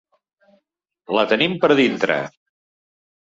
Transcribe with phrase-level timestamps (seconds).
[1.17, 2.17] La tenim per dintre.